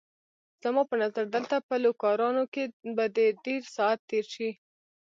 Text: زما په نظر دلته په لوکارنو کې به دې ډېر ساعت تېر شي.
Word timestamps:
زما 0.63 0.81
په 0.89 0.95
نظر 1.03 1.23
دلته 1.35 1.55
په 1.67 1.75
لوکارنو 1.85 2.43
کې 2.53 2.63
به 2.95 3.05
دې 3.15 3.27
ډېر 3.45 3.61
ساعت 3.75 3.99
تېر 4.09 4.25
شي. 4.33 4.49